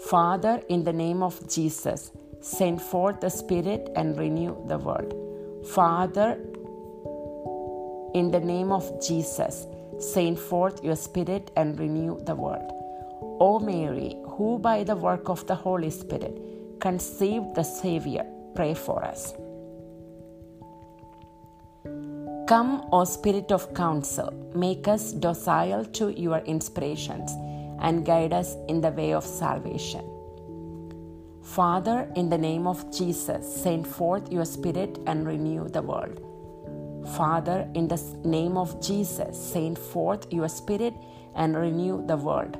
Father, 0.00 0.60
in 0.68 0.82
the 0.82 0.92
name 0.92 1.22
of 1.22 1.48
Jesus, 1.48 2.10
send 2.40 2.82
forth 2.82 3.20
the 3.20 3.30
Spirit 3.30 3.88
and 3.94 4.18
renew 4.18 4.56
the 4.66 4.78
world. 4.78 5.33
Father, 5.72 6.38
in 8.14 8.30
the 8.30 8.40
name 8.40 8.70
of 8.70 8.84
Jesus, 9.04 9.66
send 9.98 10.38
forth 10.38 10.84
your 10.84 10.96
Spirit 10.96 11.50
and 11.56 11.78
renew 11.78 12.22
the 12.24 12.34
world. 12.34 12.70
O 13.40 13.58
Mary, 13.58 14.16
who 14.26 14.58
by 14.58 14.84
the 14.84 14.94
work 14.94 15.28
of 15.28 15.46
the 15.46 15.54
Holy 15.54 15.90
Spirit 15.90 16.38
conceived 16.80 17.54
the 17.54 17.62
Savior, 17.62 18.24
pray 18.54 18.74
for 18.74 19.02
us. 19.04 19.32
Come, 22.46 22.86
O 22.92 23.04
Spirit 23.04 23.50
of 23.50 23.72
counsel, 23.74 24.30
make 24.54 24.86
us 24.86 25.12
docile 25.12 25.84
to 25.86 26.10
your 26.10 26.38
inspirations 26.40 27.32
and 27.80 28.04
guide 28.04 28.32
us 28.32 28.54
in 28.68 28.80
the 28.80 28.90
way 28.90 29.12
of 29.14 29.24
salvation. 29.24 30.13
Father, 31.44 32.08
in 32.16 32.30
the 32.30 32.38
name 32.38 32.66
of 32.66 32.90
Jesus, 32.90 33.62
send 33.62 33.86
forth 33.86 34.32
your 34.32 34.46
Spirit 34.46 34.98
and 35.06 35.26
renew 35.26 35.68
the 35.68 35.82
world. 35.82 36.20
Father, 37.16 37.68
in 37.74 37.86
the 37.86 38.00
name 38.24 38.56
of 38.56 38.80
Jesus, 38.82 39.38
send 39.52 39.78
forth 39.78 40.26
your 40.32 40.48
Spirit 40.48 40.94
and 41.36 41.54
renew 41.54 42.04
the 42.06 42.16
world. 42.16 42.56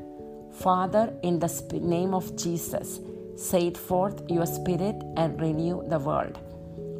Father, 0.53 1.13
in 1.23 1.39
the 1.39 1.49
sp- 1.49 1.81
name 1.81 2.13
of 2.15 2.37
Jesus, 2.37 3.01
send 3.37 3.77
forth 3.79 4.23
your 4.29 4.47
Spirit 4.47 5.03
and 5.17 5.41
renew 5.41 5.83
the 5.89 5.99
world. 5.99 6.39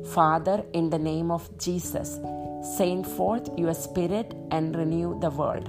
Father, 0.07 0.65
in 0.73 0.89
the 0.89 0.99
name 0.99 1.31
of 1.31 1.47
Jesus, 1.59 2.19
send 2.77 3.07
forth 3.07 3.49
your 3.59 3.75
Spirit 3.75 4.35
and 4.51 4.75
renew 4.75 5.21
the 5.21 5.31
world. 5.31 5.69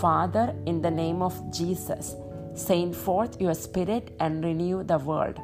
Father, 0.00 0.54
in 0.66 0.80
the 0.80 0.90
name 0.90 1.20
of 1.20 1.34
Jesus, 1.52 2.16
send 2.54 2.96
forth 2.96 3.40
your 3.40 3.54
Spirit 3.54 4.14
and 4.20 4.44
renew 4.44 4.82
the 4.82 4.98
world. 4.98 5.38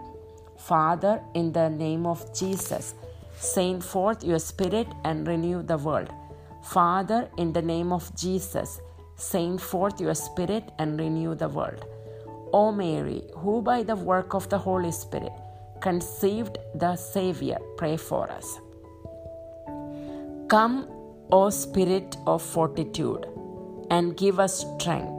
Father, 0.59 1.23
in 1.35 1.53
the 1.53 1.71
name 1.71 2.07
of 2.07 2.23
Jesus, 2.39 2.95
send 3.37 3.85
forth 3.85 4.25
your 4.25 4.39
Spirit 4.39 4.89
and 5.05 5.27
renew 5.27 5.63
the 5.63 5.79
world. 5.79 6.11
Father, 6.63 7.29
in 7.39 7.53
the 7.53 7.63
name 7.63 7.93
of 7.93 8.15
Jesus, 8.17 8.81
send 9.17 9.61
forth 9.61 10.01
your 10.01 10.15
Spirit 10.15 10.71
and 10.79 10.99
renew 10.99 11.35
the 11.35 11.49
world. 11.49 11.85
O 12.53 12.73
Mary, 12.73 13.23
who 13.37 13.63
by 13.63 13.83
the 13.83 13.97
work 13.97 14.35
of 14.35 14.49
the 14.49 14.59
Holy 14.59 14.93
Spirit 14.93 15.33
conceived 15.81 16.59
the 16.75 16.97
Savior, 16.97 17.59
pray 17.77 17.97
for 17.97 18.31
us. 18.31 18.59
Come, 20.49 20.89
O 21.31 21.51
Spirit 21.51 22.17
of 22.27 22.43
fortitude, 22.43 23.27
and 23.91 24.17
give 24.17 24.41
us 24.41 24.65
strength, 24.65 25.18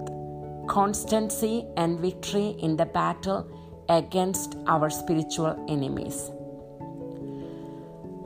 constancy, 0.69 1.65
and 1.75 1.99
victory 1.99 2.55
in 2.59 2.77
the 2.77 2.85
battle 2.85 3.45
against 3.89 4.55
our 4.67 4.89
spiritual 4.89 5.65
enemies. 5.67 6.29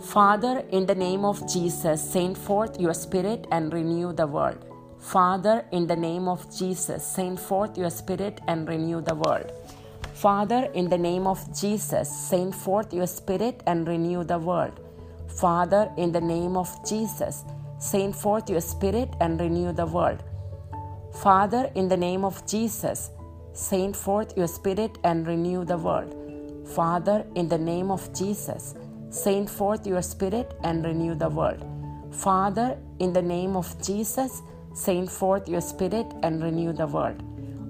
Father, 0.02 0.66
in 0.72 0.86
the 0.86 0.94
name 0.94 1.24
of 1.24 1.40
Jesus, 1.52 2.04
send 2.04 2.38
forth 2.38 2.78
your 2.80 2.94
Spirit 2.94 3.48
and 3.52 3.72
renew 3.72 4.12
the 4.12 4.28
world. 4.28 4.66
Father, 5.00 5.66
in 5.72 5.88
the 5.88 5.96
name 5.96 6.28
of 6.28 6.46
Jesus, 6.54 7.08
send 7.08 7.40
forth 7.40 7.78
your 7.78 7.90
Spirit 7.90 8.42
and 8.48 8.68
renew 8.68 9.00
the 9.02 9.16
world. 9.16 9.50
Father, 10.14 10.70
in 10.74 10.90
the 10.90 10.98
name 10.98 11.26
of 11.26 11.40
Jesus, 11.58 12.10
send 12.12 12.54
forth 12.54 12.94
your 12.94 13.08
Spirit 13.08 13.64
and 13.66 13.88
renew 13.88 14.24
the 14.26 14.38
world. 14.38 14.82
Father, 15.28 15.90
in 15.98 16.12
the 16.12 16.22
name 16.22 16.58
of 16.58 16.70
Jesus, 16.86 17.46
send 17.80 18.16
forth 18.16 18.50
your 18.50 18.62
Spirit 18.62 19.10
and 19.22 19.40
renew 19.40 19.72
the 19.72 19.86
world. 19.86 20.24
Father, 21.22 21.72
in 21.76 21.88
the 21.88 21.98
name 21.98 22.26
of 22.26 22.46
Jesus, 22.48 23.12
send 23.54 23.96
forth 23.96 24.36
your 24.36 24.48
Spirit 24.48 24.98
and 25.04 25.28
renew 25.28 25.64
the 25.64 25.78
world. 25.78 26.16
Father, 26.76 27.26
in 27.36 27.48
the 27.48 27.58
name 27.58 27.92
of 27.92 28.12
Jesus, 28.14 28.74
send 29.10 29.50
forth 29.50 29.86
your 29.86 30.02
Spirit 30.02 30.56
and 30.64 30.84
renew 30.84 31.14
the 31.14 31.30
world. 31.30 31.64
Father, 32.12 32.78
in 33.00 33.14
the 33.14 33.22
name 33.22 33.56
of 33.56 33.82
Jesus, 33.82 34.42
send 34.74 35.10
forth 35.12 35.48
your 35.48 35.62
Spirit 35.62 36.08
and 36.24 36.44
renew 36.44 36.74
the 36.74 36.88
world. 36.88 37.22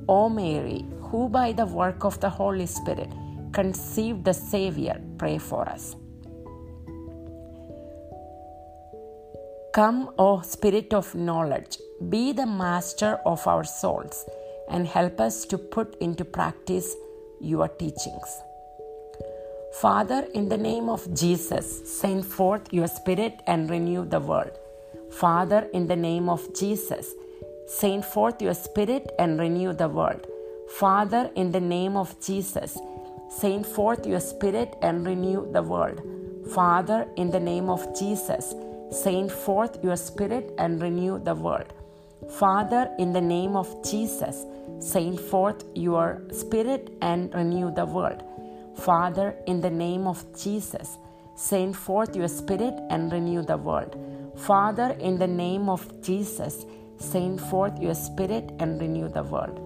O 0.08 0.30
Mary, 0.30 0.86
who 1.02 1.28
by 1.30 1.52
the 1.52 1.66
work 1.66 2.06
of 2.06 2.20
the 2.22 2.30
Holy 2.30 2.66
Spirit 2.66 3.10
conceived 3.52 4.24
the 4.24 4.34
Savior, 4.34 5.02
pray 5.18 5.38
for 5.38 5.68
us. 5.68 5.96
Come, 9.74 10.12
O 10.18 10.42
Spirit 10.42 10.94
of 10.94 11.14
knowledge, 11.16 11.78
be 12.10 12.32
the 12.32 12.46
master 12.46 13.20
of 13.26 13.46
our 13.48 13.64
souls 13.64 14.26
and 14.70 14.88
help 14.88 15.20
us 15.20 15.46
to 15.46 15.58
put 15.58 15.96
into 16.02 16.26
practice 16.26 16.96
your 17.40 17.68
teachings. 17.68 18.42
Father, 19.82 20.28
in 20.34 20.50
the 20.50 20.58
name 20.58 20.88
of 20.88 21.14
Jesus, 21.14 22.00
send 22.00 22.26
forth 22.26 22.72
your 22.72 22.88
Spirit 22.88 23.42
and 23.48 23.70
renew 23.70 24.06
the 24.06 24.20
world. 24.20 24.52
Father, 25.12 25.68
in 25.74 25.88
the 25.88 25.96
name 25.96 26.30
of 26.30 26.54
Jesus, 26.56 27.14
send 27.68 28.06
forth 28.06 28.42
your 28.42 28.54
Spirit 28.54 29.12
and 29.20 29.40
renew 29.40 29.74
the 29.74 29.90
world. 29.90 30.28
Father, 30.70 31.32
in 31.36 31.52
the 31.52 31.60
name 31.60 31.98
of 31.98 32.20
Jesus, 32.22 32.78
send 33.30 33.66
forth 33.66 34.06
your 34.06 34.20
Spirit 34.20 34.76
and 34.82 35.06
renew 35.06 35.52
the 35.52 35.64
world. 35.64 36.02
Father, 36.54 37.08
in 37.16 37.32
the 37.32 37.40
name 37.40 37.70
of 37.70 37.98
Jesus, 37.98 38.54
send 38.92 39.32
forth 39.32 39.84
your 39.84 39.96
Spirit 39.96 40.54
and 40.58 40.82
renew 40.82 41.20
the 41.24 41.36
world. 41.36 41.74
Father, 42.30 42.90
in 43.00 43.14
the 43.14 43.22
name 43.22 43.56
of 43.56 43.70
Jesus, 43.84 44.46
send 44.80 45.20
forth 45.20 45.64
your 45.76 46.24
Spirit 46.32 46.92
and 47.02 47.34
renew 47.34 47.72
the 47.74 47.86
world. 47.86 48.24
Father, 48.76 49.36
in 49.48 49.62
the 49.62 49.70
name 49.70 50.08
of 50.08 50.26
Jesus, 50.38 50.98
send 51.36 51.78
forth 51.78 52.16
your 52.16 52.28
Spirit 52.28 52.74
and 52.90 53.12
renew 53.12 53.44
the 53.44 53.58
world. 53.58 53.96
Father, 54.36 54.96
in 55.00 55.18
the 55.20 55.28
name 55.28 55.70
of 55.70 56.02
Jesus, 56.02 56.66
send 56.98 57.40
forth 57.42 57.80
your 57.80 57.96
Spirit 57.96 58.52
and 58.60 58.82
renew 58.82 59.10
the 59.10 59.24
world. 59.24 59.60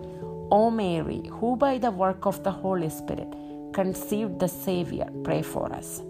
O 0.51 0.69
Mary, 0.71 1.23
who 1.31 1.55
by 1.55 1.77
the 1.77 1.91
work 1.91 2.25
of 2.25 2.43
the 2.43 2.51
Holy 2.51 2.89
Spirit 2.89 3.33
conceived 3.73 4.39
the 4.39 4.47
Savior, 4.47 5.07
pray 5.23 5.41
for 5.41 5.71
us. 5.73 6.01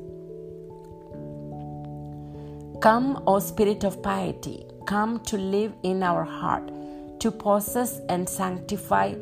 Come, 2.81 3.23
O 3.27 3.39
Spirit 3.39 3.83
of 3.83 4.03
piety, 4.03 4.65
come 4.87 5.19
to 5.19 5.37
live 5.37 5.73
in 5.83 6.01
our 6.01 6.23
heart, 6.23 6.71
to 7.19 7.29
possess 7.29 7.99
and 8.07 8.27
sanctify 8.27 9.13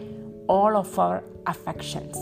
all 0.47 0.77
of 0.77 0.97
our 0.99 1.23
affections. 1.47 2.15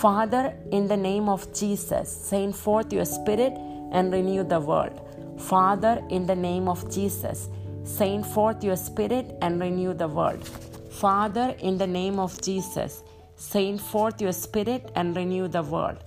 Father, 0.00 0.54
in 0.72 0.88
the 0.88 0.96
name 0.96 1.28
of 1.28 1.52
Jesus, 1.52 2.10
send 2.10 2.56
forth 2.56 2.92
your 2.92 3.04
Spirit 3.04 3.52
and 3.92 4.12
renew 4.12 4.44
the 4.44 4.60
world. 4.60 4.98
Father, 5.38 6.02
in 6.08 6.26
the 6.26 6.34
name 6.34 6.68
of 6.68 6.90
Jesus, 6.90 7.48
send 7.84 8.24
forth 8.26 8.64
your 8.64 8.76
Spirit 8.76 9.36
and 9.42 9.60
renew 9.60 9.92
the 9.92 10.08
world. 10.08 10.48
Father, 10.90 11.54
in 11.58 11.76
the 11.76 11.86
name 11.86 12.18
of 12.18 12.40
Jesus, 12.40 13.02
send 13.36 13.80
forth 13.80 14.20
your 14.22 14.32
Spirit 14.32 14.90
and 14.94 15.14
renew 15.14 15.48
the 15.48 15.62
world. 15.62 15.98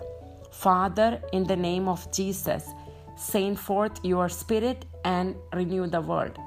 Father, 0.52 1.22
in 1.34 1.46
the 1.46 1.56
name 1.56 1.88
of 1.88 2.12
Jesus, 2.12 2.66
send 3.16 3.60
forth 3.60 4.04
your 4.04 4.28
Spirit 4.28 4.86
and 5.06 5.36
renew 5.54 5.88
the 5.88 6.02
world. 6.02 6.38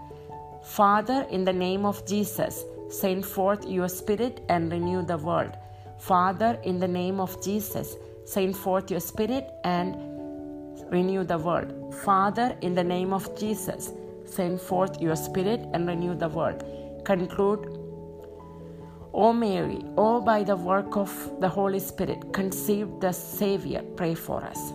Father, 0.63 1.27
in 1.31 1.45
the 1.45 1.53
name 1.53 1.85
of 1.85 2.07
Jesus, 2.07 2.65
send 2.89 3.25
forth 3.25 3.67
your 3.67 3.89
Spirit 3.89 4.43
and 4.49 4.73
renew 4.73 5.03
the 5.05 5.19
world. 5.19 5.57
Father, 5.99 6.59
in 6.65 6.79
the 6.79 6.89
name 6.89 7.21
of 7.21 7.43
Jesus, 7.43 7.97
send 8.25 8.57
forth 8.57 8.91
your 8.91 9.01
Spirit 9.01 9.51
and 9.65 9.97
renew 10.91 11.25
the 11.25 11.39
world. 11.39 11.95
Father, 12.03 12.57
in 12.61 12.75
the 12.75 12.85
name 12.85 13.13
of 13.13 13.39
Jesus, 13.39 13.93
send 14.25 14.61
forth 14.61 15.01
your 15.01 15.17
Spirit 15.17 15.61
and 15.73 15.87
renew 15.87 16.15
the 16.15 16.29
world. 16.29 16.65
Conclude. 17.05 17.81
O 19.13 19.33
Mary, 19.33 19.85
O 19.97 20.21
by 20.21 20.43
the 20.43 20.57
work 20.57 20.97
of 20.97 21.13
the 21.41 21.49
Holy 21.49 21.79
Spirit, 21.79 22.33
conceived 22.33 23.01
the 23.01 23.13
Savior, 23.13 23.83
pray 23.97 24.15
for 24.15 24.43
us. 24.43 24.73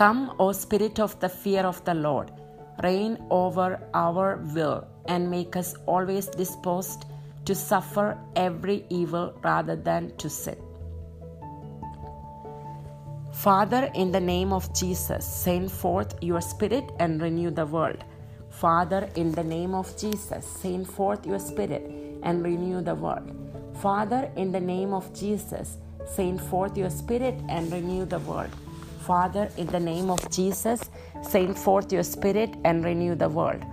Come, 0.00 0.34
O 0.38 0.50
Spirit 0.52 0.98
of 0.98 1.20
the 1.20 1.28
fear 1.28 1.60
of 1.60 1.84
the 1.84 1.92
Lord, 1.92 2.30
reign 2.82 3.18
over 3.28 3.78
our 3.92 4.38
will 4.54 4.86
and 5.08 5.30
make 5.30 5.56
us 5.56 5.74
always 5.84 6.26
disposed 6.26 7.04
to 7.44 7.54
suffer 7.54 8.16
every 8.34 8.86
evil 8.88 9.34
rather 9.44 9.76
than 9.76 10.16
to 10.16 10.30
sin. 10.30 10.56
Father, 13.30 13.90
in 13.94 14.10
the 14.10 14.20
name 14.20 14.54
of 14.54 14.74
Jesus, 14.74 15.26
send 15.26 15.70
forth 15.70 16.14
your 16.22 16.40
Spirit 16.40 16.90
and 16.98 17.20
renew 17.20 17.50
the 17.50 17.66
world. 17.66 18.02
Father, 18.48 19.06
in 19.16 19.32
the 19.32 19.44
name 19.44 19.74
of 19.74 19.94
Jesus, 19.98 20.46
send 20.46 20.88
forth 20.88 21.26
your 21.26 21.38
Spirit 21.38 21.82
and 22.22 22.42
renew 22.42 22.80
the 22.80 22.94
world. 22.94 23.36
Father, 23.82 24.30
in 24.36 24.50
the 24.50 24.60
name 24.60 24.94
of 24.94 25.12
Jesus, 25.12 25.76
send 26.06 26.40
forth 26.40 26.78
your 26.78 26.88
Spirit 26.88 27.34
and 27.50 27.70
renew 27.70 28.06
the 28.06 28.20
world. 28.20 28.50
Father, 29.10 29.48
in 29.56 29.66
the 29.66 29.80
name 29.80 30.08
of 30.08 30.30
Jesus, 30.30 30.88
send 31.20 31.58
forth 31.58 31.92
your 31.92 32.04
Spirit 32.04 32.54
and 32.64 32.84
renew 32.84 33.16
the 33.16 33.28
world. 33.28 33.64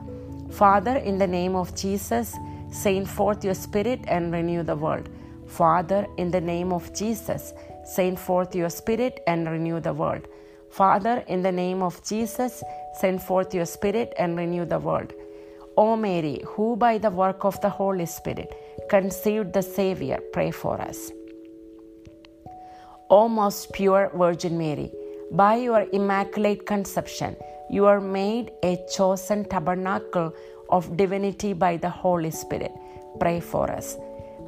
Father, 0.50 0.96
in 0.98 1.20
the 1.20 1.28
name 1.28 1.56
of 1.56 1.76
Jesus, 1.76 2.36
send 2.72 3.08
forth 3.08 3.44
your 3.46 3.54
Spirit 3.54 4.00
and 4.08 4.34
renew 4.34 4.64
the 4.64 4.76
world. 4.76 5.10
Father, 5.46 6.08
in 6.18 6.32
the 6.32 6.42
name 6.42 6.74
of 6.74 6.92
Jesus, 6.92 7.54
send 7.86 8.20
forth 8.20 8.56
your 8.56 8.72
Spirit 8.72 9.22
and 9.28 9.48
renew 9.48 9.80
the 9.80 9.94
world. 9.94 10.26
Father, 10.72 11.24
in 11.28 11.44
the 11.44 11.52
name 11.52 11.84
of 11.84 12.04
Jesus, 12.04 12.64
send 13.00 13.22
forth 13.22 13.54
your 13.54 13.66
Spirit 13.66 14.16
and 14.18 14.36
renew 14.36 14.66
the 14.66 14.80
world. 14.80 15.14
O 15.78 15.96
Mary, 15.96 16.42
who 16.48 16.76
by 16.76 16.98
the 16.98 17.12
work 17.12 17.46
of 17.46 17.62
the 17.62 17.70
Holy 17.70 18.08
Spirit 18.08 18.52
conceived 18.90 19.54
the 19.54 19.62
Savior, 19.62 20.20
pray 20.34 20.50
for 20.50 20.82
us. 20.82 21.12
O 23.12 23.30
most 23.30 23.72
pure 23.72 24.10
Virgin 24.16 24.58
Mary, 24.58 24.92
by 25.32 25.56
your 25.56 25.86
immaculate 25.92 26.66
conception, 26.66 27.36
you 27.70 27.86
are 27.86 28.00
made 28.00 28.52
a 28.64 28.78
chosen 28.90 29.44
tabernacle 29.46 30.34
of 30.70 30.96
divinity 30.96 31.54
by 31.54 31.78
the 31.78 31.90
Holy 31.90 32.32
Spirit. 32.32 32.72
Pray 33.20 33.40
for 33.40 33.70
us. 33.70 33.98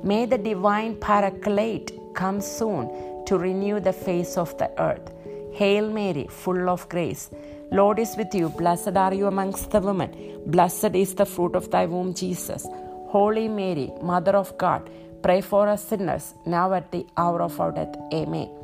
May 0.03 0.25
the 0.25 0.37
divine 0.37 0.95
paraclete 0.95 1.91
come 2.13 2.39
soon 2.39 2.89
to 3.25 3.37
renew 3.37 3.79
the 3.79 3.93
face 3.93 4.37
of 4.37 4.57
the 4.57 4.71
earth. 4.81 5.11
Hail 5.53 5.89
Mary, 5.89 6.27
full 6.29 6.69
of 6.69 6.87
grace. 6.87 7.29
Lord 7.71 7.99
is 7.99 8.15
with 8.17 8.33
you. 8.33 8.49
Blessed 8.49 8.95
are 8.95 9.13
you 9.13 9.27
amongst 9.27 9.71
the 9.71 9.81
women. 9.81 10.41
Blessed 10.45 10.95
is 10.95 11.13
the 11.15 11.25
fruit 11.25 11.55
of 11.55 11.69
thy 11.69 11.85
womb, 11.85 12.13
Jesus. 12.13 12.65
Holy 13.09 13.47
Mary, 13.47 13.91
Mother 14.01 14.35
of 14.35 14.57
God, 14.57 14.89
pray 15.21 15.41
for 15.41 15.67
us 15.67 15.83
sinners, 15.83 16.33
now 16.45 16.73
at 16.73 16.91
the 16.91 17.05
hour 17.17 17.41
of 17.41 17.59
our 17.59 17.71
death. 17.71 17.95
Amen. 18.13 18.58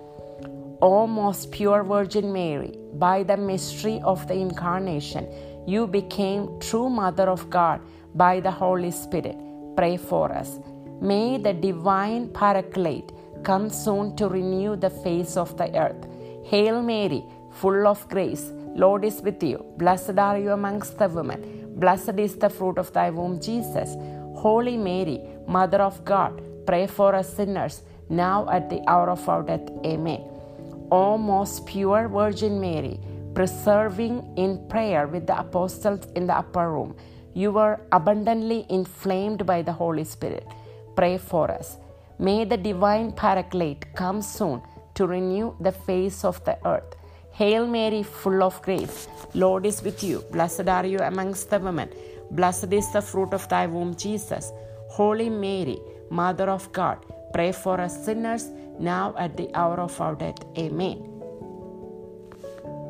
O 0.81 1.07
most 1.07 1.51
pure 1.51 1.83
Virgin 1.83 2.33
Mary, 2.33 2.77
by 2.93 3.23
the 3.23 3.37
mystery 3.37 4.01
of 4.03 4.27
the 4.27 4.33
Incarnation, 4.33 5.27
you 5.65 5.87
became 5.87 6.59
true 6.59 6.89
Mother 6.89 7.29
of 7.29 7.49
God 7.49 7.81
by 8.13 8.39
the 8.39 8.51
Holy 8.51 8.91
Spirit. 8.91 9.37
Pray 9.75 9.97
for 9.97 10.31
us. 10.31 10.59
May 11.01 11.37
the 11.37 11.53
divine 11.53 12.29
Paraclete 12.29 13.11
come 13.43 13.69
soon 13.69 14.15
to 14.17 14.27
renew 14.27 14.75
the 14.75 14.89
face 14.89 15.37
of 15.37 15.57
the 15.57 15.73
earth. 15.77 16.07
Hail 16.45 16.81
Mary, 16.81 17.23
full 17.51 17.87
of 17.87 18.07
grace, 18.09 18.51
Lord 18.75 19.05
is 19.05 19.21
with 19.21 19.41
you. 19.41 19.65
Blessed 19.77 20.17
are 20.17 20.37
you 20.37 20.51
amongst 20.51 20.97
the 20.97 21.07
women. 21.07 21.73
Blessed 21.75 22.19
is 22.19 22.35
the 22.35 22.49
fruit 22.49 22.77
of 22.77 22.91
thy 22.93 23.09
womb, 23.09 23.39
Jesus. 23.39 23.95
Holy 24.35 24.77
Mary, 24.77 25.21
Mother 25.47 25.81
of 25.81 26.03
God, 26.05 26.41
pray 26.65 26.87
for 26.87 27.15
us 27.15 27.35
sinners, 27.35 27.81
now 28.09 28.47
at 28.49 28.69
the 28.69 28.81
hour 28.87 29.09
of 29.09 29.27
our 29.27 29.43
death. 29.43 29.69
Amen. 29.85 30.34
O 30.91 31.17
most 31.17 31.65
pure 31.65 32.07
Virgin 32.07 32.59
Mary, 32.61 32.99
preserving 33.33 34.33
in 34.37 34.67
prayer 34.69 35.07
with 35.07 35.27
the 35.27 35.37
apostles 35.37 36.07
in 36.15 36.27
the 36.27 36.37
upper 36.37 36.71
room, 36.71 36.95
you 37.33 37.51
were 37.51 37.79
abundantly 37.91 38.65
inflamed 38.69 39.45
by 39.45 39.61
the 39.61 39.73
Holy 39.73 40.03
Spirit. 40.03 40.47
Pray 40.95 41.17
for 41.17 41.51
us. 41.51 41.77
May 42.19 42.45
the 42.45 42.57
divine 42.57 43.11
Paraclete 43.11 43.93
come 43.95 44.21
soon 44.21 44.61
to 44.93 45.05
renew 45.05 45.53
the 45.59 45.71
face 45.71 46.23
of 46.23 46.43
the 46.45 46.57
earth. 46.65 46.95
Hail 47.31 47.67
Mary, 47.67 48.03
full 48.03 48.41
of 48.43 48.61
grace, 48.61 49.09
Lord 49.33 49.65
is 49.65 49.83
with 49.83 50.01
you. 50.03 50.23
Blessed 50.31 50.69
are 50.69 50.85
you 50.85 50.99
amongst 50.99 51.49
the 51.49 51.59
women. 51.59 51.89
Blessed 52.31 52.71
is 52.71 52.89
the 52.93 53.01
fruit 53.01 53.33
of 53.33 53.49
thy 53.49 53.67
womb, 53.67 53.95
Jesus. 53.95 54.51
Holy 54.89 55.29
Mary, 55.29 55.77
Mother 56.09 56.49
of 56.49 56.71
God, 56.71 56.99
pray 57.33 57.51
for 57.51 57.81
us 57.81 58.05
sinners 58.05 58.49
now 58.79 59.15
at 59.17 59.37
the 59.37 59.49
hour 59.55 59.79
of 59.79 59.99
our 60.01 60.15
death. 60.15 60.39
Amen. 60.57 61.11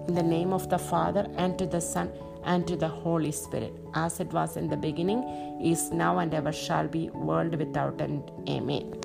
In 0.08 0.14
the 0.14 0.24
name 0.24 0.54
of 0.54 0.70
the 0.70 0.78
Father, 0.78 1.28
and 1.38 1.58
to 1.58 1.66
the 1.66 1.82
Son, 1.82 2.12
and 2.44 2.68
to 2.68 2.76
the 2.76 2.88
Holy 2.88 3.32
Spirit, 3.32 3.74
as 3.96 4.20
it 4.20 4.32
was 4.32 4.56
in 4.58 4.68
the 4.68 4.78
beginning, 4.78 5.24
is 5.62 5.92
now, 5.92 6.20
and 6.20 6.34
ever 6.34 6.52
shall 6.52 6.88
be, 6.88 7.10
world 7.10 7.56
without 7.56 8.00
end. 8.00 8.32
Amen. 8.48 9.05